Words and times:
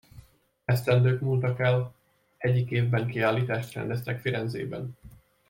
Esztendők 0.65 1.19
múltak 1.21 1.59
el; 1.59 1.93
egyik 2.37 2.71
évben 2.71 3.07
kiállítást 3.07 3.73
rendeztek 3.73 4.19
Firenzében. 4.19 4.95